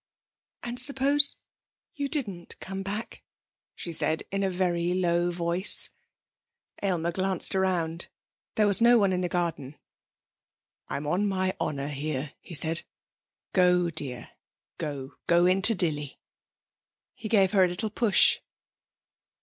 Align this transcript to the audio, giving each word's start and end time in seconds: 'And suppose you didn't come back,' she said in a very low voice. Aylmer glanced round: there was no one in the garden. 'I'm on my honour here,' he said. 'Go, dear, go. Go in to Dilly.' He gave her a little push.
'And 0.63 0.79
suppose 0.79 1.43
you 1.93 2.07
didn't 2.09 2.59
come 2.59 2.81
back,' 2.81 3.21
she 3.75 3.93
said 3.93 4.23
in 4.31 4.41
a 4.41 4.49
very 4.49 4.95
low 4.95 5.29
voice. 5.29 5.91
Aylmer 6.81 7.11
glanced 7.11 7.53
round: 7.53 8.09
there 8.55 8.65
was 8.65 8.81
no 8.81 8.97
one 8.97 9.13
in 9.13 9.21
the 9.21 9.29
garden. 9.29 9.77
'I'm 10.87 11.05
on 11.05 11.27
my 11.27 11.55
honour 11.61 11.89
here,' 11.89 12.33
he 12.41 12.55
said. 12.55 12.81
'Go, 13.53 13.91
dear, 13.91 14.31
go. 14.79 15.17
Go 15.27 15.45
in 15.45 15.61
to 15.61 15.75
Dilly.' 15.75 16.19
He 17.13 17.29
gave 17.29 17.51
her 17.51 17.63
a 17.63 17.67
little 17.67 17.91
push. 17.91 18.39